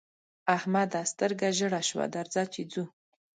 [0.55, 1.01] احمده!
[1.11, 2.83] سترګه ژړه شوه؛ درځه چې ځو.